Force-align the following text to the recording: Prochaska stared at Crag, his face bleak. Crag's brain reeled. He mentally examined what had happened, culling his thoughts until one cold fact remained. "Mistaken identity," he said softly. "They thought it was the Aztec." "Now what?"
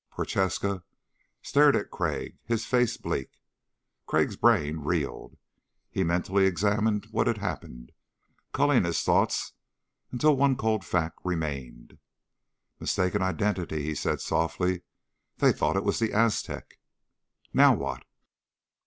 Prochaska 0.09 0.83
stared 1.43 1.75
at 1.75 1.91
Crag, 1.91 2.39
his 2.43 2.65
face 2.65 2.97
bleak. 2.97 3.29
Crag's 4.07 4.35
brain 4.35 4.79
reeled. 4.79 5.37
He 5.91 6.03
mentally 6.03 6.47
examined 6.47 7.05
what 7.11 7.27
had 7.27 7.37
happened, 7.37 7.91
culling 8.51 8.83
his 8.83 9.03
thoughts 9.03 9.53
until 10.11 10.35
one 10.35 10.55
cold 10.55 10.83
fact 10.83 11.19
remained. 11.23 11.99
"Mistaken 12.79 13.21
identity," 13.21 13.83
he 13.83 13.93
said 13.93 14.21
softly. 14.21 14.81
"They 15.37 15.51
thought 15.51 15.75
it 15.75 15.83
was 15.85 15.99
the 15.99 16.11
Aztec." 16.13 16.79
"Now 17.53 17.75
what?" 17.75 18.03